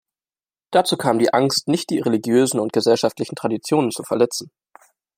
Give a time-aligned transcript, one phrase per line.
[0.71, 4.49] Dazu kam die Angst, nicht die religiösen und gesellschaftlichen Traditionen zu verletzen.